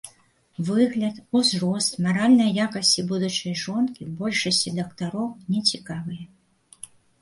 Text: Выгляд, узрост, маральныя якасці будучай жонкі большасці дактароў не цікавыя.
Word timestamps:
Выгляд, 0.69 1.15
узрост, 1.39 1.91
маральныя 2.07 2.55
якасці 2.65 3.07
будучай 3.13 3.53
жонкі 3.67 4.11
большасці 4.25 4.77
дактароў 4.83 5.27
не 5.55 5.59
цікавыя. 5.73 6.23